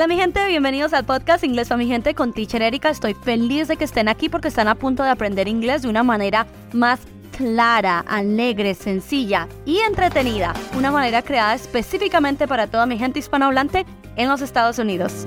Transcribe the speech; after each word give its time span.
Hola 0.00 0.08
mi 0.08 0.16
gente, 0.16 0.46
bienvenidos 0.46 0.94
al 0.94 1.04
podcast 1.04 1.44
Inglés 1.44 1.68
para 1.68 1.76
mi 1.76 1.86
gente 1.86 2.14
con 2.14 2.32
Teacher 2.32 2.62
Erika. 2.62 2.88
Estoy 2.88 3.12
feliz 3.12 3.68
de 3.68 3.76
que 3.76 3.84
estén 3.84 4.08
aquí 4.08 4.30
porque 4.30 4.48
están 4.48 4.66
a 4.66 4.74
punto 4.74 5.02
de 5.02 5.10
aprender 5.10 5.46
inglés 5.46 5.82
de 5.82 5.90
una 5.90 6.02
manera 6.02 6.46
más 6.72 7.00
clara, 7.36 8.02
alegre, 8.08 8.74
sencilla 8.74 9.46
y 9.66 9.76
entretenida. 9.80 10.54
Una 10.74 10.90
manera 10.90 11.20
creada 11.20 11.54
específicamente 11.54 12.48
para 12.48 12.66
toda 12.66 12.86
mi 12.86 12.96
gente 12.96 13.18
hispanohablante 13.18 13.84
en 14.16 14.30
los 14.30 14.40
Estados 14.40 14.78
Unidos. 14.78 15.26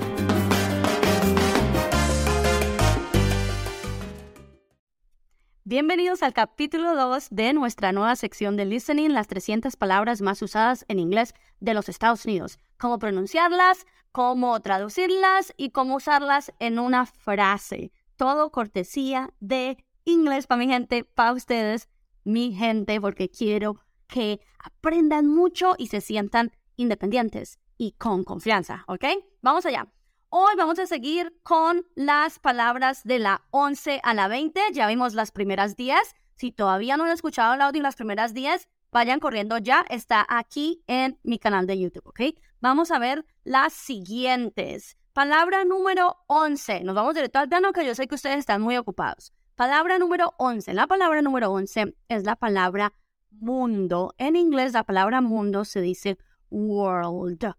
Bienvenidos 5.66 6.22
al 6.22 6.34
capítulo 6.34 6.94
2 6.94 7.28
de 7.30 7.54
nuestra 7.54 7.90
nueva 7.92 8.16
sección 8.16 8.54
de 8.58 8.66
Listening, 8.66 9.14
las 9.14 9.28
300 9.28 9.76
palabras 9.76 10.20
más 10.20 10.42
usadas 10.42 10.84
en 10.88 10.98
inglés 10.98 11.32
de 11.58 11.72
los 11.72 11.88
Estados 11.88 12.26
Unidos. 12.26 12.58
Cómo 12.76 12.98
pronunciarlas, 12.98 13.86
cómo 14.12 14.60
traducirlas 14.60 15.54
y 15.56 15.70
cómo 15.70 15.96
usarlas 15.96 16.52
en 16.58 16.78
una 16.78 17.06
frase. 17.06 17.92
Todo 18.16 18.50
cortesía 18.50 19.32
de 19.40 19.82
inglés 20.04 20.46
para 20.46 20.58
mi 20.58 20.66
gente, 20.66 21.02
para 21.02 21.32
ustedes, 21.32 21.88
mi 22.24 22.52
gente, 22.52 23.00
porque 23.00 23.30
quiero 23.30 23.80
que 24.06 24.40
aprendan 24.58 25.28
mucho 25.28 25.76
y 25.78 25.86
se 25.86 26.02
sientan 26.02 26.52
independientes 26.76 27.58
y 27.78 27.92
con 27.92 28.22
confianza, 28.24 28.84
¿ok? 28.86 29.06
Vamos 29.40 29.64
allá. 29.64 29.90
Hoy 30.36 30.56
vamos 30.56 30.80
a 30.80 30.86
seguir 30.86 31.32
con 31.44 31.86
las 31.94 32.40
palabras 32.40 33.04
de 33.04 33.20
la 33.20 33.46
11 33.52 34.00
a 34.02 34.14
la 34.14 34.26
20. 34.26 34.60
Ya 34.72 34.88
vimos 34.88 35.14
las 35.14 35.30
primeras 35.30 35.76
10. 35.76 35.96
Si 36.34 36.50
todavía 36.50 36.96
no 36.96 37.04
han 37.04 37.12
escuchado 37.12 37.54
el 37.54 37.60
audio 37.60 37.80
las 37.82 37.94
primeras 37.94 38.34
10, 38.34 38.68
vayan 38.90 39.20
corriendo 39.20 39.58
ya. 39.58 39.84
Está 39.88 40.26
aquí 40.28 40.82
en 40.88 41.20
mi 41.22 41.38
canal 41.38 41.68
de 41.68 41.78
YouTube, 41.78 42.08
¿ok? 42.08 42.20
Vamos 42.58 42.90
a 42.90 42.98
ver 42.98 43.24
las 43.44 43.74
siguientes. 43.74 44.96
Palabra 45.12 45.64
número 45.64 46.16
11. 46.26 46.82
Nos 46.82 46.96
vamos 46.96 47.14
directo 47.14 47.38
al 47.38 47.48
plano 47.48 47.72
que 47.72 47.86
yo 47.86 47.94
sé 47.94 48.08
que 48.08 48.16
ustedes 48.16 48.38
están 48.38 48.60
muy 48.60 48.76
ocupados. 48.76 49.32
Palabra 49.54 50.00
número 50.00 50.34
11. 50.38 50.74
La 50.74 50.88
palabra 50.88 51.22
número 51.22 51.52
11 51.52 51.94
es 52.08 52.24
la 52.24 52.34
palabra 52.34 52.92
mundo. 53.30 54.16
En 54.18 54.34
inglés 54.34 54.72
la 54.72 54.82
palabra 54.82 55.20
mundo 55.20 55.64
se 55.64 55.80
dice 55.80 56.18
world. 56.50 57.54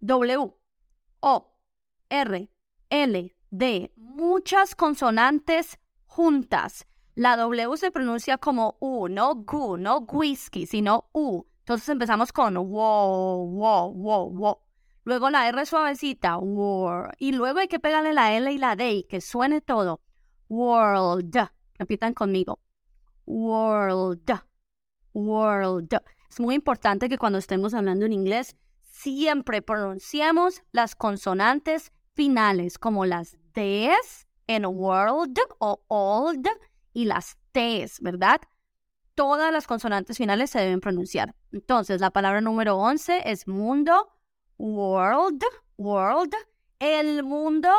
W, 0.00 0.54
O, 1.22 1.49
R, 2.10 2.50
L, 2.90 3.36
D. 3.50 3.92
Muchas 3.96 4.74
consonantes 4.74 5.78
juntas. 6.06 6.86
La 7.14 7.36
W 7.36 7.76
se 7.76 7.90
pronuncia 7.90 8.36
como 8.36 8.76
U, 8.80 9.08
no 9.08 9.34
gu, 9.36 9.76
no 9.76 9.98
whisky, 9.98 10.66
sino 10.66 11.08
U. 11.12 11.44
Entonces 11.60 11.88
empezamos 11.88 12.32
con 12.32 12.54
wow, 12.54 13.46
wow, 13.46 13.92
wow, 13.92 14.30
wow. 14.30 14.58
Luego 15.04 15.30
la 15.30 15.48
R 15.48 15.64
suavecita, 15.66 16.36
war. 16.38 17.14
Y 17.18 17.32
luego 17.32 17.60
hay 17.60 17.68
que 17.68 17.78
pegarle 17.78 18.12
la 18.12 18.36
L 18.36 18.52
y 18.52 18.58
la 18.58 18.76
D 18.76 19.06
que 19.08 19.20
suene 19.20 19.60
todo. 19.60 20.00
World. 20.48 21.48
Repitan 21.78 22.12
conmigo. 22.12 22.58
World. 23.24 24.32
World. 25.14 25.96
Es 26.28 26.40
muy 26.40 26.54
importante 26.54 27.08
que 27.08 27.18
cuando 27.18 27.38
estemos 27.38 27.72
hablando 27.72 28.04
en 28.04 28.12
inglés 28.12 28.56
siempre 28.82 29.62
pronunciemos 29.62 30.62
las 30.72 30.94
consonantes 30.94 31.92
finales 32.20 32.76
como 32.76 33.06
las 33.06 33.38
Ds 33.54 34.26
en 34.46 34.66
world 34.66 35.38
o 35.58 35.80
old 35.88 36.46
y 36.92 37.06
las 37.06 37.38
Ts, 37.52 37.98
¿verdad? 38.02 38.42
todas 39.14 39.50
las 39.50 39.66
consonantes 39.66 40.18
finales 40.18 40.50
se 40.50 40.60
deben 40.60 40.80
pronunciar. 40.80 41.34
Entonces, 41.50 41.98
la 42.02 42.10
palabra 42.10 42.42
número 42.42 42.76
11 42.76 43.22
es 43.24 43.48
mundo, 43.48 44.10
world, 44.58 45.42
world, 45.78 46.34
el 46.78 47.22
mundo, 47.22 47.70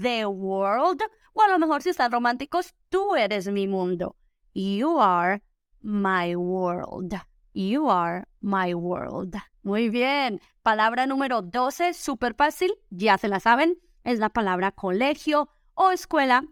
the 0.00 0.26
world, 0.26 1.02
o 1.32 1.42
a 1.42 1.48
lo 1.48 1.58
mejor 1.58 1.82
si 1.82 1.90
están 1.90 2.12
románticos, 2.12 2.72
tú 2.90 3.16
eres 3.16 3.48
mi 3.48 3.66
mundo. 3.66 4.14
You 4.54 5.00
are 5.00 5.42
my 5.80 6.36
world. 6.36 7.14
You 7.52 7.90
are 7.90 8.28
my 8.40 8.74
world. 8.74 9.34
Muy 9.62 9.88
bien. 9.88 10.40
Palabra 10.62 11.06
número 11.06 11.42
12, 11.42 11.94
súper 11.94 12.34
fácil, 12.34 12.72
ya 12.90 13.18
se 13.18 13.26
la 13.26 13.40
saben, 13.40 13.76
es 14.08 14.18
la 14.18 14.30
palabra 14.30 14.72
colegio 14.72 15.50
o 15.74 15.90
escuela, 15.90 16.44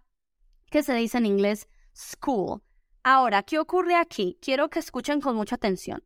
que 0.70 0.82
se 0.82 0.92
dice 0.92 1.16
en 1.16 1.26
inglés 1.26 1.68
school. 1.94 2.60
Ahora, 3.02 3.42
¿qué 3.42 3.58
ocurre 3.58 3.96
aquí? 3.96 4.38
Quiero 4.42 4.68
que 4.68 4.78
escuchen 4.78 5.22
con 5.22 5.36
mucha 5.36 5.54
atención. 5.54 6.04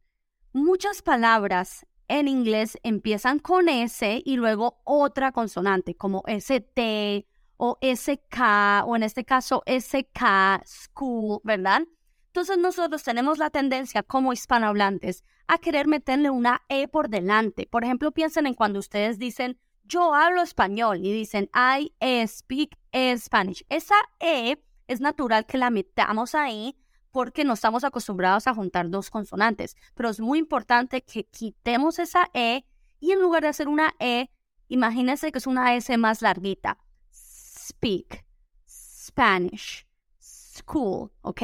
Muchas 0.53 1.03
palabras 1.03 1.87
en 2.07 2.29
inglés 2.29 2.79
empiezan 2.85 3.41
con 3.41 3.69
S 3.69 4.23
y 4.25 4.37
luego 4.37 4.81
otra 4.85 5.33
consonante, 5.33 5.97
como 5.97 6.23
ST 6.27 7.27
o 7.57 7.79
SK, 7.81 8.85
o 8.87 8.95
en 8.95 9.03
este 9.03 9.25
caso 9.25 9.65
SK, 9.67 10.63
school, 10.65 11.41
¿verdad? 11.43 11.83
Entonces 12.27 12.59
nosotros 12.59 13.03
tenemos 13.03 13.39
la 13.39 13.51
tendencia 13.51 14.05
como 14.05 14.33
hispanohablantes 14.33 15.25
a 15.49 15.59
querer 15.59 15.89
meterle 15.89 16.31
una 16.31 16.63
E 16.69 16.87
por 16.87 17.09
delante. 17.09 17.67
Por 17.67 17.83
ejemplo, 17.83 18.13
piensen 18.13 18.47
en 18.47 18.55
cuando 18.55 18.79
ustedes 18.79 19.19
dicen 19.19 19.59
yo 19.91 20.15
hablo 20.15 20.43
español 20.43 21.05
y 21.05 21.13
dicen 21.13 21.51
I 21.53 21.93
speak 22.27 22.79
Spanish. 23.17 23.65
Esa 23.69 23.97
E 24.21 24.63
es 24.87 25.01
natural 25.01 25.47
que 25.47 25.59
la 25.59 25.71
metamos 25.71 26.35
ahí 26.35 26.77
porque 27.11 27.45
no 27.45 27.55
estamos 27.55 27.83
acostumbrados 27.83 28.47
a 28.47 28.55
juntar 28.55 28.89
dos 28.89 29.11
consonantes. 29.11 29.77
Pero 29.95 30.09
es 30.09 30.21
muy 30.21 30.39
importante 30.39 31.03
que 31.03 31.25
quitemos 31.25 31.99
esa 31.99 32.31
E 32.33 32.65
y 33.01 33.11
en 33.11 33.21
lugar 33.21 33.43
de 33.43 33.49
hacer 33.49 33.67
una 33.67 33.95
E, 33.99 34.31
imagínense 34.69 35.33
que 35.33 35.39
es 35.39 35.49
una 35.49 35.75
S 35.75 35.97
más 35.99 36.23
larguita. 36.23 36.79
Speak, 37.13 38.25
Spanish, 38.69 39.87
school, 40.21 41.11
¿ok? 41.23 41.43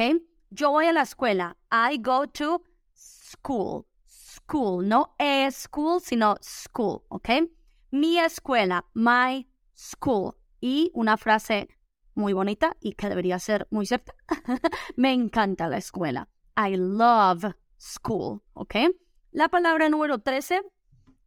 Yo 0.51 0.71
voy 0.71 0.85
a 0.85 0.93
la 0.93 1.01
escuela. 1.01 1.57
I 1.69 1.97
go 1.97 2.27
to 2.27 2.63
school. 2.95 3.85
School, 4.05 4.87
no 4.87 5.13
e 5.19 5.51
school, 5.51 5.99
sino 5.99 6.37
school, 6.41 7.01
¿ok? 7.09 7.29
Mi 7.91 8.19
escuela, 8.19 8.85
my 8.93 9.47
school. 9.75 10.35
Y 10.59 10.91
una 10.93 11.17
frase 11.17 11.69
muy 12.15 12.33
bonita 12.33 12.75
y 12.81 12.93
que 12.93 13.09
debería 13.09 13.39
ser 13.39 13.67
muy 13.69 13.85
cierta. 13.85 14.13
Me 14.95 15.13
encanta 15.13 15.67
la 15.67 15.77
escuela. 15.77 16.27
I 16.57 16.75
love 16.75 17.45
school, 17.77 18.41
¿ok? 18.53 18.75
La 19.31 19.49
palabra 19.49 19.87
número 19.89 20.19
13 20.19 20.61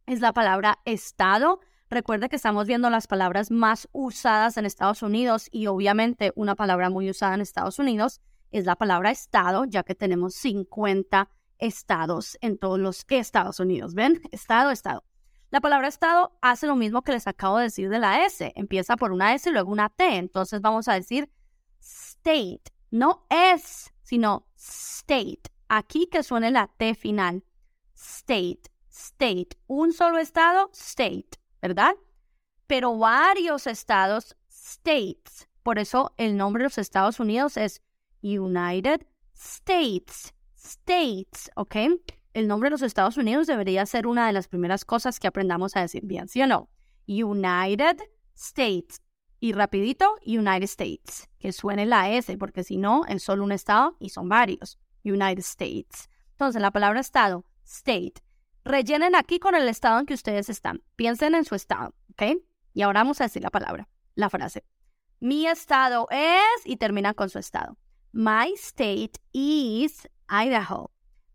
es 0.05 0.19
la 0.19 0.33
palabra 0.33 0.79
estado. 0.85 1.61
Recuerde 1.89 2.29
que 2.29 2.35
estamos 2.35 2.67
viendo 2.67 2.89
las 2.89 3.07
palabras 3.07 3.51
más 3.51 3.87
usadas 3.93 4.57
en 4.57 4.65
Estados 4.65 5.01
Unidos 5.01 5.47
y 5.51 5.67
obviamente 5.67 6.31
una 6.35 6.55
palabra 6.55 6.89
muy 6.89 7.09
usada 7.09 7.35
en 7.35 7.41
Estados 7.41 7.79
Unidos 7.79 8.21
es 8.51 8.65
la 8.65 8.75
palabra 8.75 9.11
estado, 9.11 9.65
ya 9.65 9.83
que 9.83 9.95
tenemos 9.95 10.35
50 10.35 11.29
estados 11.57 12.37
en 12.41 12.57
todos 12.57 12.79
los 12.79 13.05
Estados 13.07 13.59
Unidos. 13.59 13.93
¿Ven? 13.93 14.21
Estado, 14.31 14.71
estado. 14.71 15.03
La 15.51 15.59
palabra 15.59 15.89
estado 15.89 16.37
hace 16.41 16.65
lo 16.65 16.77
mismo 16.77 17.01
que 17.01 17.11
les 17.11 17.27
acabo 17.27 17.57
de 17.57 17.65
decir 17.65 17.89
de 17.89 17.99
la 17.99 18.25
S. 18.25 18.53
Empieza 18.55 18.95
por 18.95 19.11
una 19.11 19.33
S 19.33 19.49
y 19.49 19.51
luego 19.51 19.69
una 19.69 19.89
T. 19.89 20.15
Entonces 20.15 20.61
vamos 20.61 20.87
a 20.87 20.93
decir 20.93 21.29
state. 21.81 22.61
No 22.89 23.25
es, 23.29 23.93
sino 24.01 24.47
state. 24.55 25.41
Aquí 25.67 26.07
que 26.07 26.23
suene 26.23 26.51
la 26.51 26.67
T 26.67 26.95
final. 26.95 27.43
State, 27.93 28.61
state. 28.89 29.49
Un 29.67 29.91
solo 29.91 30.19
estado, 30.19 30.69
state, 30.73 31.31
¿verdad? 31.61 31.95
Pero 32.65 32.97
varios 32.97 33.67
estados, 33.67 34.37
states. 34.49 35.49
Por 35.63 35.79
eso 35.79 36.13
el 36.15 36.37
nombre 36.37 36.61
de 36.63 36.69
los 36.69 36.77
Estados 36.77 37.19
Unidos 37.19 37.57
es 37.57 37.81
United 38.21 39.05
States. 39.33 40.33
States, 40.55 41.51
¿ok? 41.55 41.75
El 42.33 42.47
nombre 42.47 42.67
de 42.67 42.71
los 42.71 42.81
Estados 42.81 43.17
Unidos 43.17 43.47
debería 43.47 43.85
ser 43.85 44.07
una 44.07 44.27
de 44.27 44.33
las 44.33 44.47
primeras 44.47 44.85
cosas 44.85 45.19
que 45.19 45.27
aprendamos 45.27 45.75
a 45.75 45.81
decir 45.81 46.03
bien, 46.05 46.27
¿sí 46.27 46.41
o 46.41 46.47
no? 46.47 46.69
United 47.07 47.97
States. 48.35 49.01
Y 49.39 49.53
rapidito, 49.53 50.15
United 50.25 50.63
States. 50.63 51.29
Que 51.39 51.51
suene 51.51 51.85
la 51.85 52.11
S, 52.11 52.37
porque 52.37 52.63
si 52.63 52.77
no, 52.77 53.05
es 53.07 53.23
solo 53.23 53.43
un 53.43 53.51
estado 53.51 53.97
y 53.99 54.09
son 54.09 54.29
varios. 54.29 54.79
United 55.03 55.39
States. 55.39 56.09
Entonces, 56.31 56.61
la 56.61 56.71
palabra 56.71 56.99
estado, 56.99 57.45
state. 57.65 58.13
Rellenen 58.63 59.15
aquí 59.15 59.39
con 59.39 59.55
el 59.55 59.67
estado 59.67 59.99
en 59.99 60.05
que 60.05 60.13
ustedes 60.13 60.49
están. 60.49 60.83
Piensen 60.95 61.33
en 61.33 61.45
su 61.45 61.55
estado, 61.55 61.95
¿ok? 62.11 62.37
Y 62.73 62.83
ahora 62.83 63.01
vamos 63.01 63.19
a 63.19 63.25
decir 63.25 63.41
la 63.41 63.49
palabra, 63.49 63.89
la 64.15 64.29
frase. 64.29 64.63
Mi 65.19 65.47
estado 65.47 66.07
es, 66.11 66.65
y 66.65 66.77
termina 66.77 67.13
con 67.13 67.29
su 67.29 67.39
estado. 67.39 67.77
My 68.11 68.53
state 68.55 69.13
is 69.31 70.07
Idaho. 70.29 70.90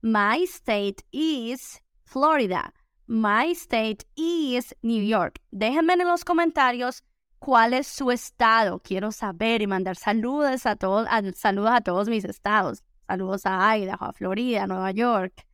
My 0.09 0.45
state 0.45 1.03
is 1.11 1.81
Florida. 2.05 2.73
My 3.09 3.53
state 3.55 4.05
is 4.17 4.73
New 4.81 5.03
York. 5.03 5.41
Déjenme 5.51 5.95
en 5.95 6.07
los 6.07 6.23
comentarios 6.23 7.03
cuál 7.41 7.75
es 7.75 7.89
su 7.89 8.13
estado. 8.13 8.79
Quiero 8.79 9.11
saber 9.11 9.63
y 9.63 9.67
mandar 9.67 9.97
saludos 9.97 10.65
a 10.65 10.77
todos, 10.77 11.09
saludos 11.35 11.73
a 11.73 11.81
todos 11.81 12.09
mis 12.09 12.25
estados. 12.25 12.85
Saludos 13.09 13.47
a 13.47 13.77
Idaho, 13.77 14.05
a 14.05 14.13
Florida, 14.13 14.69
Nueva 14.69 14.93
York, 14.93 15.45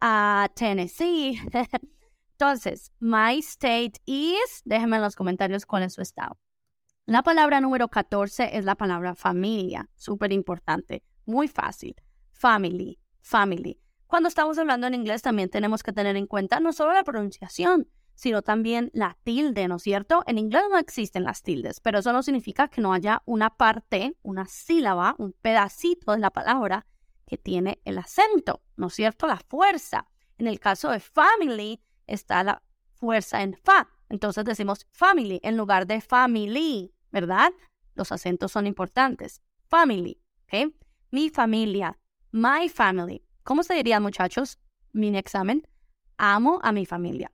a 0.00 0.48
Tennessee. 0.56 1.38
Entonces, 2.38 2.92
my 2.98 3.40
state 3.40 4.00
is, 4.06 4.62
déjenme 4.64 4.96
en 4.96 5.02
los 5.02 5.16
comentarios 5.16 5.66
cuál 5.66 5.82
es 5.82 5.92
su 5.92 6.00
estado. 6.00 6.38
La 7.04 7.22
palabra 7.22 7.60
número 7.60 7.88
14 7.88 8.56
es 8.56 8.64
la 8.64 8.74
palabra 8.74 9.14
familia, 9.14 9.90
súper 9.96 10.32
importante, 10.32 11.02
muy 11.26 11.46
fácil. 11.46 11.94
Family, 12.30 12.98
family. 13.20 13.81
Cuando 14.12 14.28
estamos 14.28 14.58
hablando 14.58 14.86
en 14.86 14.92
inglés 14.92 15.22
también 15.22 15.48
tenemos 15.48 15.82
que 15.82 15.94
tener 15.94 16.16
en 16.16 16.26
cuenta 16.26 16.60
no 16.60 16.74
solo 16.74 16.92
la 16.92 17.02
pronunciación, 17.02 17.88
sino 18.14 18.42
también 18.42 18.90
la 18.92 19.16
tilde, 19.24 19.66
¿no 19.68 19.76
es 19.76 19.84
cierto? 19.84 20.22
En 20.26 20.36
inglés 20.36 20.64
no 20.70 20.76
existen 20.76 21.24
las 21.24 21.42
tildes, 21.42 21.80
pero 21.80 22.00
eso 22.00 22.12
no 22.12 22.22
significa 22.22 22.68
que 22.68 22.82
no 22.82 22.92
haya 22.92 23.22
una 23.24 23.56
parte, 23.56 24.14
una 24.20 24.44
sílaba, 24.44 25.14
un 25.16 25.32
pedacito 25.32 26.12
de 26.12 26.18
la 26.18 26.28
palabra 26.28 26.84
que 27.26 27.38
tiene 27.38 27.80
el 27.86 27.96
acento, 27.96 28.60
¿no 28.76 28.88
es 28.88 28.92
cierto? 28.92 29.26
La 29.26 29.38
fuerza. 29.38 30.06
En 30.36 30.46
el 30.46 30.60
caso 30.60 30.90
de 30.90 31.00
family 31.00 31.80
está 32.06 32.44
la 32.44 32.62
fuerza 32.92 33.40
en 33.40 33.54
fa. 33.54 33.88
Entonces 34.10 34.44
decimos 34.44 34.86
family 34.90 35.40
en 35.42 35.56
lugar 35.56 35.86
de 35.86 36.02
family, 36.02 36.92
¿verdad? 37.12 37.50
Los 37.94 38.12
acentos 38.12 38.52
son 38.52 38.66
importantes. 38.66 39.40
Family, 39.68 40.20
¿ok? 40.42 40.70
Mi 41.10 41.30
familia, 41.30 41.98
my 42.30 42.68
family. 42.68 43.24
¿Cómo 43.44 43.62
se 43.62 43.74
diría, 43.74 43.98
muchachos? 43.98 44.58
Mi 44.92 45.16
examen. 45.16 45.66
Amo 46.16 46.60
a 46.62 46.72
mi 46.72 46.86
familia. 46.86 47.32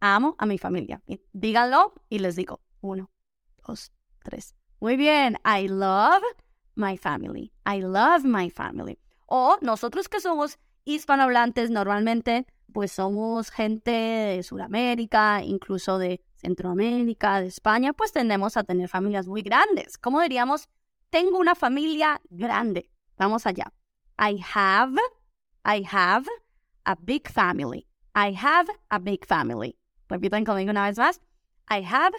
Amo 0.00 0.34
a 0.38 0.46
mi 0.46 0.58
familia. 0.58 1.02
Díganlo 1.32 1.92
y 2.08 2.20
les 2.20 2.36
digo. 2.36 2.60
Uno, 2.80 3.10
dos, 3.66 3.92
tres. 4.22 4.54
Muy 4.80 4.96
bien. 4.96 5.38
I 5.44 5.68
love 5.68 6.22
my 6.74 6.96
family. 6.96 7.52
I 7.66 7.80
love 7.80 8.24
my 8.24 8.50
family. 8.50 8.98
O 9.26 9.58
nosotros 9.60 10.08
que 10.08 10.20
somos 10.20 10.58
hispanohablantes 10.84 11.70
normalmente, 11.70 12.46
pues 12.72 12.92
somos 12.92 13.50
gente 13.50 13.90
de 13.90 14.42
Sudamérica, 14.42 15.42
incluso 15.42 15.98
de 15.98 16.22
Centroamérica, 16.36 17.40
de 17.40 17.48
España, 17.48 17.92
pues 17.92 18.12
tendemos 18.12 18.56
a 18.56 18.64
tener 18.64 18.88
familias 18.88 19.26
muy 19.26 19.42
grandes. 19.42 19.98
¿Cómo 19.98 20.20
diríamos? 20.20 20.68
Tengo 21.10 21.38
una 21.38 21.54
familia 21.54 22.20
grande. 22.30 22.90
Vamos 23.16 23.46
allá. 23.46 23.72
I 24.18 24.40
have, 24.54 24.98
I 25.66 25.82
have 25.82 26.28
a 26.86 26.94
big 26.94 27.28
family. 27.28 27.88
I 28.14 28.30
have 28.30 28.68
a 28.88 29.00
big 29.00 29.26
family. 29.26 29.76
Repiten 30.08 30.44
conmigo 30.44 30.70
una 30.70 30.84
vez 30.84 30.96
más. 30.96 31.20
I 31.68 31.82
have 31.82 32.14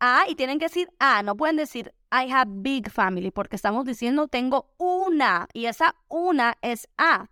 a, 0.00 0.26
y 0.28 0.36
tienen 0.36 0.60
que 0.60 0.66
decir 0.66 0.88
a, 1.00 1.20
no 1.24 1.34
pueden 1.34 1.56
decir 1.56 1.92
I 2.12 2.30
have 2.30 2.62
big 2.62 2.88
family, 2.88 3.32
porque 3.32 3.56
estamos 3.56 3.84
diciendo 3.86 4.28
tengo 4.28 4.72
una, 4.78 5.48
y 5.52 5.66
esa 5.66 5.96
una 6.08 6.54
es 6.62 6.86
a. 6.96 7.28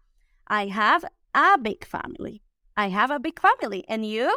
I 0.51 0.69
have 0.71 1.09
a 1.33 1.57
big 1.59 1.87
family. 1.87 2.43
I 2.77 2.89
have 2.89 3.13
a 3.13 3.21
big 3.21 3.39
family. 3.39 3.85
And 3.89 4.05
you? 4.05 4.29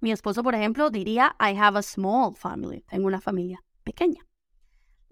Mi 0.00 0.10
esposo, 0.10 0.42
por 0.42 0.54
ejemplo, 0.54 0.88
diría 0.88 1.36
I 1.38 1.54
have 1.54 1.78
a 1.78 1.82
small 1.82 2.34
family. 2.34 2.80
Tengo 2.88 3.06
una 3.06 3.20
familia 3.20 3.62
pequeña. 3.84 4.26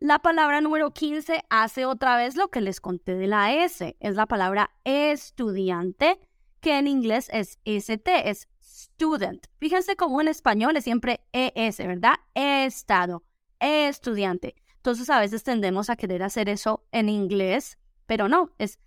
La 0.01 0.21
palabra 0.21 0.61
número 0.61 0.93
15 0.93 1.43
hace 1.51 1.85
otra 1.85 2.17
vez 2.17 2.37
lo 2.37 2.51
que 2.51 2.61
les 2.61 2.81
conté 2.81 3.17
de 3.17 3.27
la 3.27 3.53
S. 3.53 3.97
Es 3.99 4.15
la 4.15 4.27
palabra 4.27 4.71
estudiante, 4.85 6.21
que 6.61 6.79
en 6.79 6.87
inglés 6.87 7.29
es 7.33 7.59
ST, 7.65 8.31
es 8.31 8.49
student. 8.63 9.45
Fíjense 9.59 9.97
cómo 9.97 10.21
en 10.21 10.29
español 10.29 10.77
es 10.77 10.85
siempre 10.85 11.27
ES, 11.33 11.79
¿verdad? 11.79 12.15
Estado, 12.35 13.25
estudiante. 13.59 14.55
Entonces 14.77 15.11
a 15.11 15.19
veces 15.19 15.43
tendemos 15.43 15.91
a 15.91 15.97
querer 15.97 16.23
hacer 16.23 16.49
eso 16.49 16.87
en 16.93 17.09
inglés, 17.09 17.77
pero 18.07 18.29
no, 18.29 18.53
es 18.59 18.79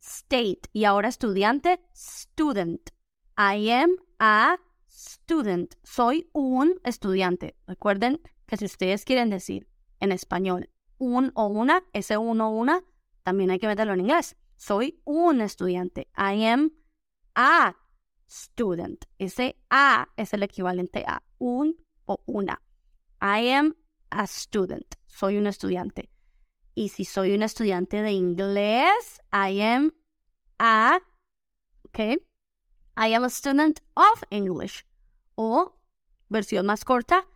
state. 0.00 0.62
Y 0.72 0.86
ahora 0.86 1.06
estudiante, 1.06 1.80
student. 1.94 2.90
I 3.38 3.70
am 3.70 3.90
a 4.18 4.56
student. 4.90 5.76
Soy 5.84 6.28
un 6.32 6.80
estudiante. 6.82 7.54
Recuerden 7.68 8.20
que 8.48 8.56
si 8.56 8.64
ustedes 8.64 9.04
quieren 9.04 9.30
decir 9.30 9.68
en 10.00 10.10
español 10.10 10.70
un 10.96 11.30
o 11.34 11.46
una, 11.46 11.84
ese 11.92 12.16
uno 12.16 12.48
o 12.48 12.50
una, 12.50 12.82
también 13.22 13.50
hay 13.50 13.58
que 13.58 13.68
meterlo 13.68 13.92
en 13.92 14.00
inglés. 14.00 14.36
Soy 14.56 15.00
un 15.04 15.42
estudiante. 15.42 16.08
I 16.16 16.44
am 16.46 16.72
a 17.34 17.76
student. 18.26 19.04
Ese 19.18 19.56
a 19.70 20.08
es 20.16 20.32
el 20.32 20.42
equivalente 20.42 21.04
a 21.06 21.22
un 21.38 21.76
o 22.06 22.22
una. 22.26 22.62
I 23.20 23.50
am 23.50 23.76
a 24.10 24.26
student. 24.26 24.94
Soy 25.06 25.36
un 25.36 25.46
estudiante. 25.46 26.10
Y 26.74 26.88
si 26.88 27.04
soy 27.04 27.34
un 27.34 27.42
estudiante 27.42 28.02
de 28.02 28.12
inglés, 28.12 29.20
I 29.30 29.60
am 29.60 29.92
a, 30.58 31.00
okay, 31.84 32.16
I 32.96 33.12
am 33.12 33.24
a 33.24 33.30
student 33.30 33.80
of 33.94 34.22
English. 34.30 34.86
O, 35.34 35.76
versión 36.28 36.66
más 36.66 36.84
corta, 36.84 37.26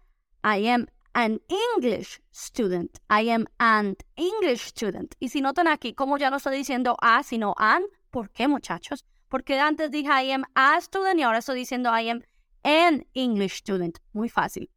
I 0.42 0.68
am 0.68 0.86
an 1.14 1.40
English 1.48 2.20
student. 2.30 3.00
I 3.08 3.30
am 3.30 3.46
an 3.58 3.96
English 4.16 4.66
student. 4.66 5.14
Y 5.20 5.28
si 5.28 5.40
notan 5.40 5.68
aquí, 5.68 5.94
como 5.94 6.18
ya 6.18 6.30
no 6.30 6.36
estoy 6.36 6.56
diciendo 6.56 6.96
a, 7.00 7.22
sino 7.22 7.54
an, 7.58 7.82
¿por 8.10 8.30
qué, 8.30 8.48
muchachos? 8.48 9.04
Porque 9.28 9.58
antes 9.58 9.90
dije 9.90 10.08
I 10.08 10.32
am 10.32 10.44
a 10.54 10.80
student 10.80 11.18
y 11.18 11.22
ahora 11.22 11.38
estoy 11.38 11.58
diciendo 11.58 11.90
I 11.90 12.10
am 12.10 12.22
an 12.64 13.06
English 13.14 13.58
student. 13.58 13.98
Muy 14.12 14.28
fácil. 14.28 14.70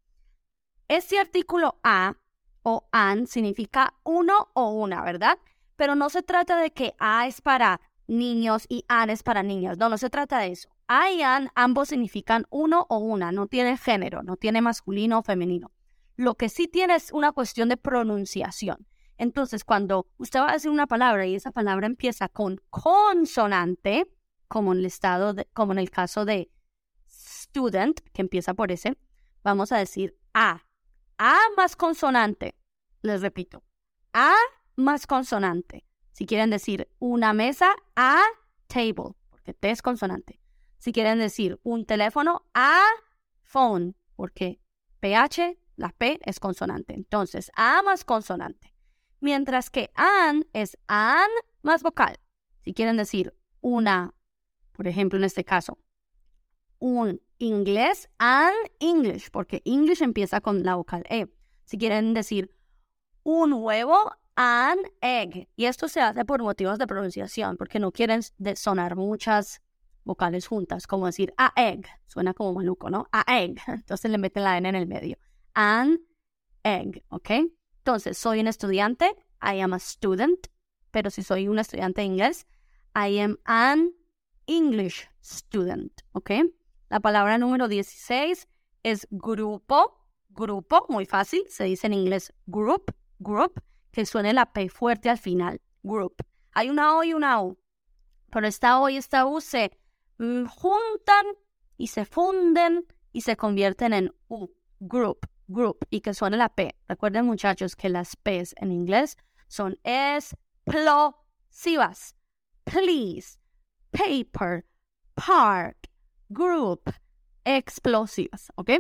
Este 0.88 1.20
artículo 1.20 1.80
a 1.84 2.16
o 2.64 2.88
an 2.92 3.28
significa 3.28 3.94
uno 4.04 4.50
o 4.54 4.70
una, 4.72 5.02
¿verdad? 5.04 5.38
Pero 5.76 5.96
no 5.96 6.10
se 6.10 6.24
trata 6.24 6.58
de 6.58 6.72
que 6.72 6.96
a 7.00 7.28
es 7.28 7.42
para 7.42 7.82
niños 8.08 8.66
y 8.70 8.86
an 8.88 9.10
es 9.10 9.24
para 9.24 9.44
niños. 9.44 9.78
No, 9.78 9.90
no 9.90 9.98
se 9.98 10.10
trata 10.10 10.40
de 10.40 10.52
eso. 10.52 10.70
A 10.88 11.12
y 11.12 11.22
an 11.22 11.50
ambos 11.56 11.90
significan 11.90 12.46
uno 12.50 12.86
o 12.90 12.98
una, 12.98 13.32
no 13.32 13.48
tiene 13.48 13.78
género, 13.78 14.24
no 14.24 14.38
tiene 14.38 14.62
masculino 14.62 15.20
o 15.20 15.24
femenino. 15.24 15.72
Lo 16.16 16.36
que 16.36 16.50
sí 16.50 16.68
tiene 16.68 16.96
es 16.96 17.12
una 17.12 17.32
cuestión 17.32 17.70
de 17.70 17.78
pronunciación. 17.78 18.88
Entonces, 19.18 19.64
cuando 19.64 20.08
usted 20.18 20.40
va 20.40 20.50
a 20.50 20.54
decir 20.54 20.72
una 20.72 20.88
palabra 20.88 21.26
y 21.26 21.36
esa 21.36 21.52
palabra 21.52 21.88
empieza 21.88 22.28
con 22.30 22.62
consonante, 22.70 24.08
como 24.48 24.74
en 24.74 24.80
el 24.80 24.86
estado 24.86 25.36
como 25.54 25.72
en 25.72 25.80
el 25.80 25.90
caso 25.90 26.26
de 26.26 26.52
student, 27.10 28.00
que 28.14 28.22
empieza 28.22 28.54
por 28.54 28.72
ese, 28.72 28.98
vamos 29.44 29.72
a 29.72 29.78
decir 29.78 30.18
a. 30.34 30.64
A 31.18 31.38
más 31.56 31.76
consonante. 31.76 32.56
Les 33.02 33.22
repito. 33.22 33.64
A 34.14 34.34
más 34.76 35.08
consonante. 35.08 35.86
Si 36.12 36.26
quieren 36.26 36.50
decir 36.50 36.90
una 37.00 37.34
mesa, 37.34 37.76
a 37.96 38.22
table, 38.68 39.16
porque 39.30 39.54
T 39.54 39.70
es 39.70 39.82
consonante. 39.82 40.42
Si 40.78 40.92
quieren 40.92 41.20
decir 41.20 41.60
un 41.64 41.86
teléfono, 41.86 42.46
a 42.54 42.82
phone, 43.42 43.96
porque 44.16 44.60
PH, 45.00 45.58
la 45.76 45.90
P 45.90 46.20
es 46.24 46.40
consonante. 46.40 46.94
Entonces, 46.94 47.52
A 47.56 47.82
más 47.84 48.06
consonante. 48.06 48.74
Mientras 49.20 49.70
que 49.70 49.92
an 49.96 50.46
es 50.54 50.78
an 50.88 51.30
más 51.62 51.84
vocal. 51.84 52.20
Si 52.64 52.74
quieren 52.74 52.98
decir 52.98 53.36
una, 53.62 54.14
por 54.74 54.88
ejemplo, 54.88 55.18
en 55.18 55.24
este 55.26 55.44
caso, 55.44 55.80
un 56.80 57.22
inglés, 57.38 58.10
an 58.18 58.54
English, 58.80 59.30
porque 59.32 59.62
English 59.66 60.02
empieza 60.02 60.42
con 60.42 60.64
la 60.64 60.76
vocal 60.76 61.04
E. 61.10 61.28
Si 61.64 61.78
quieren 61.78 62.14
decir 62.14 62.56
un 63.24 63.54
huevo, 63.54 64.12
an 64.36 64.78
egg. 65.02 65.48
Y 65.56 65.66
esto 65.66 65.88
se 65.88 66.02
hace 66.02 66.26
por 66.26 66.44
motivos 66.44 66.78
de 66.78 66.88
pronunciación, 66.88 67.58
porque 67.58 67.80
no 67.80 67.92
quieren 67.92 68.22
sonar 68.56 68.96
muchas 68.96 69.62
vocales 70.04 70.48
juntas, 70.48 70.88
como 70.88 71.08
decir 71.08 71.34
a 71.38 71.52
egg. 71.56 71.88
Suena 72.06 72.34
como 72.34 72.54
maluco, 72.54 72.90
¿no? 72.90 73.08
A 73.12 73.24
egg. 73.40 73.60
Entonces 73.68 74.12
le 74.12 74.18
meten 74.18 74.44
la 74.44 74.58
N 74.58 74.70
en 74.70 74.76
el 74.76 74.88
medio. 74.88 75.18
An 75.56 76.00
egg, 76.64 77.04
¿ok? 77.10 77.32
Entonces, 77.80 78.18
soy 78.18 78.40
un 78.40 78.48
estudiante, 78.48 79.16
I 79.42 79.60
am 79.62 79.74
a 79.74 79.80
student, 79.80 80.48
pero 80.92 81.10
si 81.10 81.24
soy 81.24 81.48
un 81.48 81.60
estudiante 81.60 82.02
de 82.02 82.08
inglés, 82.08 82.48
I 82.96 83.20
am 83.20 83.38
an 83.46 83.92
English 84.48 85.10
student, 85.22 85.92
¿ok? 86.14 86.32
La 86.90 87.00
palabra 87.00 87.38
número 87.38 87.68
16 87.68 88.48
es 88.84 89.08
grupo, 89.10 90.08
grupo, 90.30 90.86
muy 90.90 91.06
fácil, 91.06 91.44
se 91.50 91.64
dice 91.66 91.88
en 91.88 91.94
inglés 91.94 92.34
group, 92.46 92.96
group, 93.20 93.62
que 93.92 94.06
suene 94.06 94.34
la 94.34 94.54
P 94.54 94.70
fuerte 94.70 95.10
al 95.10 95.18
final, 95.18 95.62
group. 95.84 96.16
Hay 96.54 96.70
una 96.70 96.96
O 96.98 97.04
y 97.04 97.14
una 97.14 97.42
U, 97.42 97.58
pero 98.32 98.48
esta 98.48 98.80
O 98.80 98.90
y 98.90 98.98
esta 98.98 99.26
U 99.26 99.42
se 99.42 99.78
mm, 100.18 100.46
juntan 100.46 101.26
y 101.78 101.88
se 101.88 102.06
funden 102.06 102.86
y 103.12 103.22
se 103.22 103.36
convierten 103.36 103.94
en 103.94 104.14
U, 104.28 104.50
group, 104.80 105.28
group, 105.48 105.86
y 105.90 106.02
que 106.02 106.14
suene 106.14 106.38
la 106.38 106.50
P. 106.50 106.76
Recuerden 106.88 107.26
muchachos 107.26 107.76
que 107.76 107.90
las 107.90 108.16
P's 108.16 108.54
en 108.58 108.72
inglés 108.72 109.18
son 109.48 109.80
explosivas. 109.84 112.16
Please, 112.64 113.40
paper, 113.92 114.66
park, 115.14 115.90
group, 116.30 116.92
explosivas, 117.44 118.52
¿ok? 118.56 118.72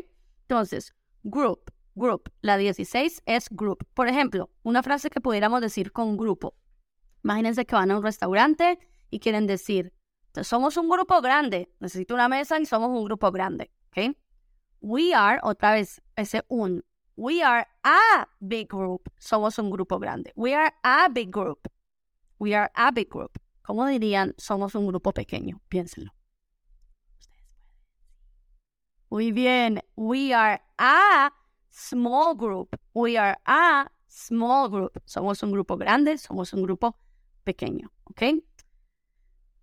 Entonces, 0.41 0.93
group, 1.23 1.71
group. 1.93 2.31
La 2.41 2.57
16 2.57 3.21
es 3.25 3.49
group. 3.49 3.85
Por 3.93 4.07
ejemplo, 4.07 4.49
una 4.63 4.81
frase 4.83 5.09
que 5.09 5.21
pudiéramos 5.21 5.61
decir 5.61 5.91
con 5.91 6.17
grupo. 6.17 6.55
Imagínense 7.23 7.65
que 7.65 7.75
van 7.75 7.91
a 7.91 7.97
un 7.97 8.03
restaurante 8.03 8.79
y 9.09 9.19
quieren 9.19 9.47
decir 9.47 9.93
somos 10.43 10.77
un 10.77 10.89
grupo 10.89 11.21
grande. 11.21 11.71
Necesito 11.79 12.13
una 12.13 12.27
mesa 12.27 12.59
y 12.59 12.65
somos 12.65 12.89
un 12.89 13.05
grupo 13.05 13.31
grande. 13.31 13.71
¿Ok? 13.87 14.15
We 14.81 15.13
are, 15.13 15.39
otra 15.41 15.71
vez, 15.71 16.01
ese 16.15 16.43
un. 16.47 16.83
We 17.17 17.41
are 17.41 17.67
a 17.83 18.27
big 18.39 18.67
group. 18.67 19.09
Somos 19.19 19.57
un 19.57 19.69
grupo 19.69 19.99
grande. 19.99 20.31
We 20.35 20.53
are 20.53 20.73
a 20.83 21.07
big 21.09 21.31
group. 21.31 21.67
We 22.39 22.53
are 22.53 22.71
a 22.75 22.91
big 22.91 23.09
group. 23.09 23.39
¿Cómo 23.61 23.85
dirían 23.87 24.35
somos 24.37 24.75
un 24.75 24.87
grupo 24.87 25.11
pequeño? 25.13 25.61
Piénsenlo. 25.69 26.11
Muy 29.09 29.31
bien. 29.31 29.81
We 29.95 30.33
are 30.33 30.61
a 30.77 31.31
small 31.69 32.35
group. 32.35 32.75
We 32.93 33.17
are 33.17 33.37
a 33.45 33.89
small 34.07 34.69
group. 34.69 35.01
Somos 35.05 35.41
un 35.41 35.51
grupo 35.51 35.77
grande, 35.77 36.17
somos 36.17 36.53
un 36.53 36.63
grupo 36.63 36.97
pequeño. 37.43 37.91
¿Ok? 38.03 38.23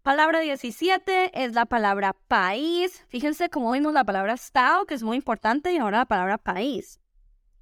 Palabra 0.02 0.40
17 0.40 1.44
es 1.44 1.54
la 1.54 1.64
palabra 1.64 2.16
país. 2.26 3.04
Fíjense 3.06 3.48
cómo 3.50 3.70
vimos 3.70 3.92
la 3.92 4.02
palabra 4.02 4.32
estado, 4.32 4.84
que 4.84 4.94
es 4.94 5.04
muy 5.04 5.16
importante, 5.16 5.72
y 5.72 5.76
ahora 5.76 5.98
la 5.98 6.06
palabra 6.06 6.38
país. 6.38 7.00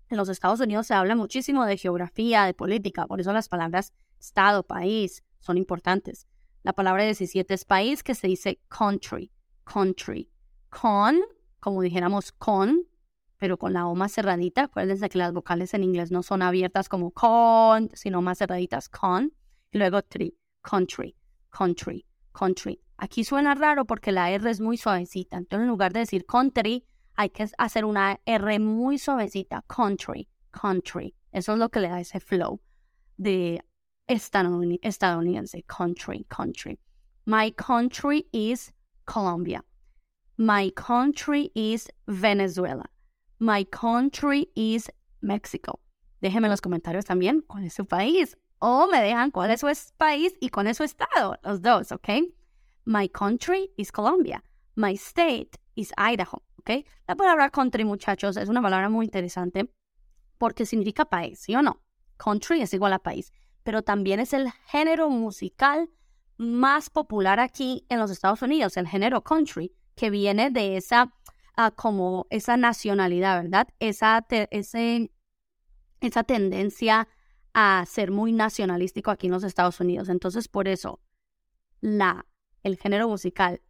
En 0.08 0.16
los 0.16 0.30
Estados 0.30 0.58
Unidos 0.58 0.86
se 0.86 0.94
habla 0.94 1.14
muchísimo 1.16 1.66
de 1.66 1.76
geografía, 1.76 2.44
de 2.44 2.54
política, 2.54 3.06
por 3.06 3.20
eso 3.20 3.34
las 3.34 3.50
palabras 3.50 3.92
estado, 4.18 4.62
país 4.62 5.22
son 5.40 5.58
importantes. 5.58 6.26
La 6.62 6.72
palabra 6.72 7.04
17 7.04 7.52
es 7.52 7.66
país, 7.66 8.02
que 8.02 8.14
se 8.14 8.26
dice 8.26 8.58
country, 8.68 9.30
country. 9.64 10.30
Con, 10.70 11.20
como 11.58 11.82
dijéramos 11.82 12.32
con, 12.32 12.86
pero 13.36 13.58
con 13.58 13.74
la 13.74 13.86
O 13.86 13.94
más 13.94 14.14
cerradita. 14.14 14.62
Acuérdense 14.62 15.10
que 15.10 15.18
las 15.18 15.34
vocales 15.34 15.74
en 15.74 15.84
inglés 15.84 16.10
no 16.10 16.22
son 16.22 16.40
abiertas 16.40 16.88
como 16.88 17.10
con, 17.10 17.90
sino 17.92 18.22
más 18.22 18.38
cerraditas, 18.38 18.88
con. 18.88 19.34
Luego 19.72 20.00
tri, 20.00 20.38
country, 20.62 21.14
country 21.50 22.06
country. 22.32 22.80
Aquí 22.96 23.24
suena 23.24 23.54
raro 23.54 23.84
porque 23.86 24.12
la 24.12 24.30
R 24.30 24.50
es 24.50 24.60
muy 24.60 24.76
suavecita. 24.76 25.36
Entonces, 25.36 25.64
en 25.64 25.68
lugar 25.68 25.92
de 25.92 26.00
decir 26.00 26.26
country, 26.26 26.84
hay 27.16 27.30
que 27.30 27.48
hacer 27.58 27.84
una 27.84 28.20
R 28.26 28.58
muy 28.58 28.98
suavecita. 28.98 29.64
Country, 29.68 30.28
country. 30.50 31.14
Eso 31.32 31.52
es 31.52 31.58
lo 31.58 31.68
que 31.68 31.80
le 31.80 31.88
da 31.88 32.00
ese 32.00 32.20
flow 32.20 32.60
de 33.16 33.62
estadounidense. 34.06 35.62
Country, 35.64 36.26
country. 36.28 36.78
My 37.26 37.52
country 37.52 38.26
is 38.32 38.72
Colombia. 39.04 39.64
My 40.36 40.70
country 40.72 41.50
is 41.54 41.88
Venezuela. 42.06 42.90
My 43.38 43.64
country 43.64 44.50
is 44.54 44.90
Mexico. 45.20 45.80
Déjenme 46.20 46.46
en 46.46 46.50
los 46.50 46.60
comentarios 46.60 47.04
también 47.04 47.42
cuál 47.46 47.64
es 47.64 47.74
su 47.74 47.86
país 47.86 48.36
o 48.60 48.86
me 48.86 49.02
dejan 49.02 49.30
cuál 49.30 49.50
es 49.50 49.60
su 49.60 49.68
país 49.96 50.34
y 50.40 50.50
cuál 50.50 50.68
es 50.68 50.76
su 50.76 50.84
estado, 50.84 51.36
los 51.42 51.60
dos, 51.60 51.92
¿ok? 51.92 52.08
My 52.84 53.08
country 53.08 53.72
is 53.76 53.90
Colombia. 53.90 54.44
My 54.76 54.94
state 54.94 55.58
is 55.74 55.92
Idaho, 55.96 56.42
¿ok? 56.58 56.86
La 57.08 57.16
palabra 57.16 57.50
country, 57.50 57.84
muchachos, 57.84 58.36
es 58.36 58.48
una 58.48 58.62
palabra 58.62 58.88
muy 58.88 59.06
interesante 59.06 59.72
porque 60.38 60.66
significa 60.66 61.04
país, 61.06 61.40
¿sí 61.40 61.54
o 61.54 61.62
no? 61.62 61.82
Country 62.16 62.60
es 62.60 62.74
igual 62.74 62.92
a 62.92 62.98
país, 62.98 63.32
pero 63.62 63.82
también 63.82 64.20
es 64.20 64.32
el 64.34 64.50
género 64.66 65.08
musical 65.08 65.90
más 66.36 66.90
popular 66.90 67.40
aquí 67.40 67.86
en 67.88 67.98
los 67.98 68.10
Estados 68.10 68.42
Unidos, 68.42 68.76
el 68.76 68.88
género 68.88 69.22
country, 69.22 69.74
que 69.94 70.10
viene 70.10 70.50
de 70.50 70.76
esa, 70.76 71.12
uh, 71.58 71.70
como 71.76 72.26
esa 72.30 72.56
nacionalidad, 72.56 73.42
¿verdad? 73.42 73.68
Esa, 73.78 74.26
ese, 74.50 75.10
esa 76.00 76.24
tendencia 76.24 77.08
a 77.52 77.84
ser 77.86 78.10
muy 78.10 78.32
nacionalístico 78.32 79.10
aquí 79.10 79.26
en 79.26 79.32
los 79.32 79.44
Estados 79.44 79.80
Unidos. 79.80 80.08
Entonces, 80.08 80.48
por 80.48 80.68
eso, 80.68 81.00
la, 81.80 82.26
el 82.62 82.76
género 82.76 83.08
musical 83.08 83.62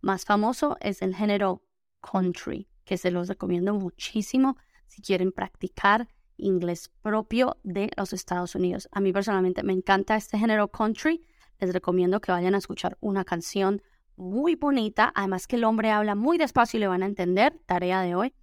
más 0.00 0.24
famoso 0.24 0.76
es 0.80 1.02
el 1.02 1.14
género 1.14 1.62
country, 2.00 2.68
que 2.84 2.98
se 2.98 3.10
los 3.10 3.28
recomiendo 3.28 3.74
muchísimo 3.74 4.56
si 4.86 5.02
quieren 5.02 5.32
practicar 5.32 6.08
inglés 6.36 6.90
propio 7.00 7.58
de 7.62 7.90
los 7.96 8.12
Estados 8.12 8.54
Unidos. 8.54 8.88
A 8.92 9.00
mí 9.00 9.12
personalmente 9.12 9.62
me 9.62 9.72
encanta 9.72 10.16
este 10.16 10.38
género 10.38 10.68
country. 10.68 11.26
Les 11.58 11.72
recomiendo 11.72 12.20
que 12.20 12.32
vayan 12.32 12.54
a 12.54 12.58
escuchar 12.58 12.98
una 13.00 13.24
canción 13.24 13.82
muy 14.16 14.54
bonita, 14.54 15.12
además 15.14 15.46
que 15.46 15.56
el 15.56 15.64
hombre 15.64 15.90
habla 15.90 16.14
muy 16.14 16.38
despacio 16.38 16.78
y 16.78 16.80
le 16.80 16.88
van 16.88 17.02
a 17.02 17.06
entender, 17.06 17.58
tarea 17.66 18.02
de 18.02 18.14
hoy. 18.14 18.34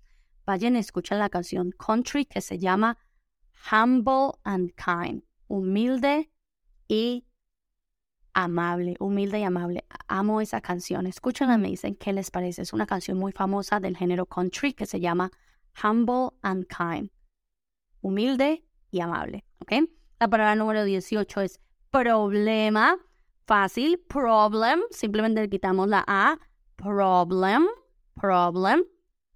Vayan 0.46 0.76
y 0.76 0.80
escuchen 0.80 1.20
la 1.20 1.30
canción 1.30 1.72
country 1.72 2.26
que 2.26 2.42
se 2.42 2.58
llama 2.58 2.98
humble 3.70 4.40
and 4.44 4.72
kind, 4.76 5.24
humilde 5.48 6.30
y 6.88 7.26
amable, 8.34 8.96
humilde 9.00 9.40
y 9.40 9.44
amable. 9.44 9.86
Amo 10.08 10.42
esa 10.42 10.62
canción. 10.62 11.08
Escúchenla, 11.08 11.58
me 11.58 11.70
dicen 11.70 11.96
qué 11.96 12.14
les 12.14 12.32
parece. 12.32 12.62
Es 12.62 12.74
una 12.74 12.86
canción 12.86 13.18
muy 13.18 13.32
famosa 13.32 13.80
del 13.80 13.98
género 13.98 14.26
country 14.26 14.74
que 14.74 14.86
se 14.86 15.00
llama 15.00 15.32
Humble 15.84 16.30
and 16.42 16.66
Kind. 16.68 17.12
Humilde 18.02 18.66
y 18.90 19.00
amable. 19.00 19.46
¿Ok? 19.60 19.74
La 20.20 20.28
palabra 20.28 20.56
número 20.56 20.84
18 20.84 21.42
es 21.42 21.60
problema. 21.90 22.98
Fácil. 23.46 24.00
Problem. 24.08 24.82
Simplemente 24.92 25.42
le 25.42 25.50
quitamos 25.50 25.88
la 25.88 26.04
A. 26.08 26.40
Problem. 26.76 27.68
Problem. 28.20 28.84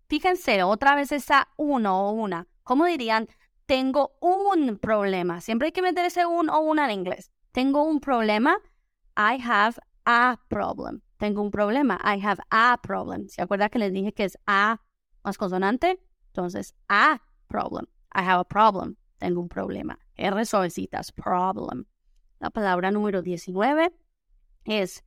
Fíjense, 0.07 0.63
otra 0.63 0.95
vez 0.95 1.11
esa 1.11 1.47
uno 1.57 2.09
o 2.09 2.11
una. 2.11 2.47
¿Cómo 2.63 2.85
dirían? 2.85 3.27
Tengo 3.65 4.15
un 4.19 4.77
problema. 4.77 5.41
Siempre 5.41 5.67
hay 5.67 5.71
que 5.71 5.81
meter 5.81 6.05
ese 6.05 6.25
un 6.25 6.49
o 6.49 6.59
una 6.59 6.85
en 6.85 6.99
inglés. 6.99 7.31
Tengo 7.51 7.83
un 7.83 7.99
problema. 7.99 8.57
I 9.17 9.41
have 9.41 9.77
a 10.05 10.39
problem. 10.49 11.01
Tengo 11.17 11.41
un 11.41 11.51
problema. 11.51 11.99
I 12.03 12.23
have 12.23 12.41
a 12.49 12.79
problem. 12.81 13.27
¿Se 13.27 13.41
acuerda 13.41 13.69
que 13.69 13.79
les 13.79 13.93
dije 13.93 14.13
que 14.13 14.25
es 14.25 14.37
a 14.45 14.81
más 15.23 15.37
consonante? 15.37 15.99
Entonces, 16.27 16.75
a 16.89 17.21
problem. 17.47 17.85
I 18.13 18.19
have 18.19 18.41
a 18.41 18.43
problem. 18.43 18.97
Tengo 19.17 19.41
un 19.41 19.49
problema. 19.49 19.97
R 20.15 20.45
suavecitas. 20.45 21.11
Problem. 21.11 21.85
La 22.39 22.49
palabra 22.49 22.91
número 22.91 23.21
19 23.21 23.93
es 24.65 25.03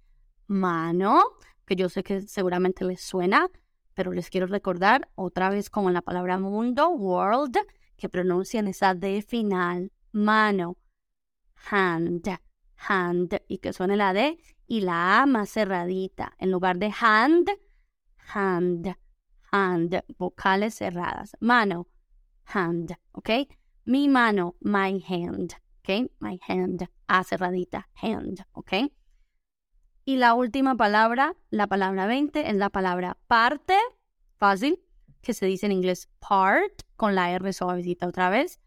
mano, 0.47 1.23
que 1.67 1.77
yo 1.77 1.89
sé 1.89 2.03
que 2.03 2.23
seguramente 2.23 2.85
les 2.85 3.03
suena, 3.03 3.49
pero 3.95 4.13
les 4.13 4.31
quiero 4.31 4.47
recordar 4.47 5.11
otra 5.15 5.51
vez 5.51 5.69
como 5.69 5.89
en 5.89 5.95
la 5.95 6.03
palabra 6.03 6.39
mundo, 6.39 6.89
world, 6.89 7.59
que 7.99 8.09
pronuncian 8.09 8.69
esa 8.69 8.95
D 8.95 9.21
final, 9.23 9.93
mano, 10.13 10.77
hand, 11.71 12.39
hand, 12.77 13.43
y 13.49 13.59
que 13.59 13.73
suene 13.73 13.97
la 13.97 14.13
D 14.13 14.39
y 14.67 14.81
la 14.81 15.21
A 15.21 15.27
más 15.27 15.51
cerradita. 15.51 16.35
En 16.39 16.51
lugar 16.51 16.79
de 16.79 16.93
hand, 16.99 17.51
hand, 18.33 18.97
hand, 19.51 20.03
vocales 20.17 20.75
cerradas. 20.75 21.37
Mano, 21.41 21.89
hand, 22.47 22.97
¿ok? 23.13 23.31
Mi 23.85 24.09
mano, 24.09 24.55
my 24.61 25.05
hand, 25.07 25.55
¿ok? 25.81 26.11
My 26.21 26.39
hand, 26.47 26.89
A 27.09 27.25
cerradita, 27.25 27.89
hand, 27.95 28.45
¿ok? 28.53 28.73
Y 30.05 30.17
la 30.17 30.35
última 30.35 30.77
palabra, 30.77 31.35
la 31.51 31.67
palabra 31.67 32.07
20, 32.07 32.49
es 32.49 32.57
la 32.57 32.71
palabra 32.71 33.19
parte, 33.27 33.77
fácil, 34.39 34.81
que 35.23 35.35
se 35.35 35.47
dice 35.47 35.67
en 35.67 35.73
inglés 35.73 36.09
part, 36.19 36.83
con 36.97 37.15
la 37.15 37.31
R 37.33 37.53
suavecita 37.53 38.07
otra 38.07 38.31
vez. 38.31 38.61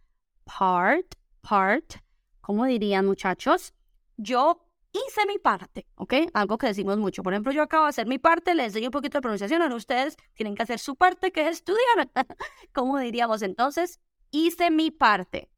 Part, 0.44 1.16
part. 1.42 1.96
¿Cómo 2.42 2.66
dirían 2.66 3.06
muchachos? 3.06 3.74
Yo 4.18 4.68
hice 4.92 5.26
mi 5.28 5.38
parte, 5.38 5.88
¿ok? 5.96 6.14
Algo 6.34 6.58
que 6.58 6.68
decimos 6.68 6.98
mucho. 6.98 7.24
Por 7.24 7.34
ejemplo, 7.34 7.52
yo 7.52 7.64
acabo 7.64 7.86
de 7.86 7.90
hacer 7.90 8.08
mi 8.08 8.18
parte, 8.18 8.56
les 8.56 8.74
doy 8.74 8.86
un 8.86 8.92
poquito 8.92 9.18
de 9.18 9.22
pronunciación, 9.22 9.62
ahora 9.62 9.76
ustedes 9.76 10.18
tienen 10.34 10.56
que 10.56 10.64
hacer 10.64 10.80
su 10.80 10.96
parte, 10.96 11.32
que 11.32 11.42
es 11.48 11.58
estudiar. 11.58 12.10
¿Cómo 12.74 12.98
diríamos 13.00 13.42
entonces? 13.42 14.00
Hice 14.32 14.72
mi 14.72 14.92
parte. 14.92 15.50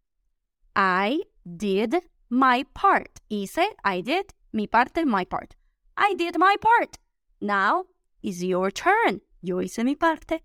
I 0.75 1.23
did 1.43 1.95
my 2.29 2.65
part. 2.73 3.19
Hice, 3.29 3.75
I 3.83 4.01
did, 4.01 4.25
mi 4.51 4.67
parte, 4.67 5.05
my 5.05 5.25
part. 5.25 5.55
I 5.97 6.15
did 6.15 6.37
my 6.37 6.55
part. 6.59 6.97
Now 7.39 7.87
is 8.21 8.41
your 8.41 8.71
turn. 8.71 9.21
Yo 9.41 9.61
hice 9.61 9.83
mi 9.83 9.95
parte. 9.95 10.43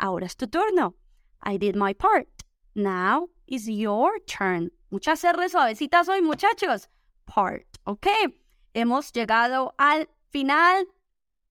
Ahora 0.00 0.24
es 0.24 0.34
tu 0.34 0.46
turno. 0.46 0.94
I 1.42 1.58
did 1.58 1.76
my 1.76 1.92
part. 1.92 2.26
Now 2.74 3.28
is 3.46 3.68
your 3.68 4.18
turn. 4.26 4.72
Muchas 4.90 5.22
R 5.22 5.48
suavecitas 5.48 6.08
hoy, 6.08 6.22
muchachos. 6.22 6.88
Part. 7.26 7.66
Ok. 7.84 8.06
Hemos 8.72 9.12
llegado 9.12 9.74
al 9.76 10.08
final. 10.30 10.86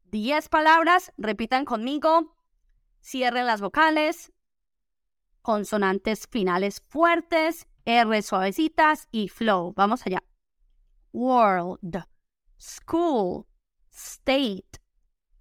Diez 0.06 0.50
palabras. 0.50 1.12
Repitan 1.18 1.64
conmigo. 1.64 2.36
Cierren 3.04 3.46
las 3.46 3.62
vocales. 3.62 4.32
Consonantes 5.44 6.28
finales 6.28 6.82
fuertes. 6.82 7.68
R 7.86 8.22
suavecitas 8.24 9.08
y 9.12 9.30
flow. 9.30 9.74
Vamos 9.76 10.08
allá. 10.08 10.24
World. 11.14 12.04
School. 12.58 13.46
State. 13.92 14.80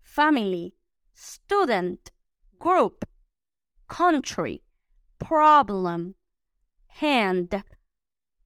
Family. 0.02 0.74
Student 1.14 2.10
group, 2.58 3.04
country, 3.86 4.62
problem, 5.18 6.14
hand, 7.00 7.64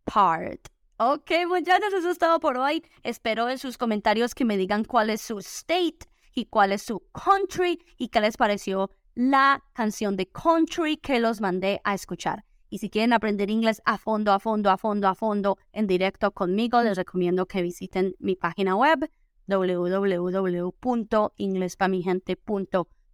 part. 0.04 0.68
Ok, 0.98 1.30
muchachos, 1.48 1.92
eso 1.94 2.10
es 2.10 2.18
todo 2.18 2.38
por 2.38 2.56
hoy. 2.58 2.84
Espero 3.02 3.48
en 3.48 3.58
sus 3.58 3.76
comentarios 3.76 4.34
que 4.34 4.44
me 4.44 4.56
digan 4.56 4.84
cuál 4.84 5.10
es 5.10 5.20
su 5.20 5.38
state 5.38 5.98
y 6.34 6.46
cuál 6.46 6.72
es 6.72 6.82
su 6.82 7.02
country 7.12 7.82
y 7.98 8.08
qué 8.08 8.20
les 8.20 8.36
pareció 8.36 8.90
la 9.14 9.62
canción 9.72 10.16
de 10.16 10.28
country 10.28 10.96
que 10.96 11.18
los 11.18 11.40
mandé 11.40 11.80
a 11.84 11.94
escuchar. 11.94 12.44
Y 12.70 12.78
si 12.78 12.88
quieren 12.88 13.12
aprender 13.12 13.50
inglés 13.50 13.82
a 13.84 13.98
fondo, 13.98 14.32
a 14.32 14.38
fondo, 14.38 14.70
a 14.70 14.78
fondo, 14.78 15.08
a 15.08 15.14
fondo, 15.14 15.58
en 15.72 15.86
directo 15.86 16.30
conmigo, 16.30 16.82
les 16.82 16.96
recomiendo 16.96 17.46
que 17.46 17.62
visiten 17.62 18.14
mi 18.18 18.36
página 18.36 18.76
web 18.76 19.10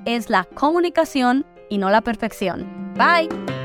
es 0.06 0.30
la 0.30 0.44
comunicación 0.44 1.46
y 1.70 1.78
no 1.78 1.90
la 1.90 2.02
perfección. 2.02 2.94
Bye. 2.96 3.59